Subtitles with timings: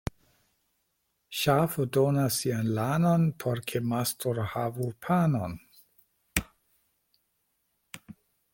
[1.39, 5.55] Ŝafo donas sian lanon, por ke mastro havu panon.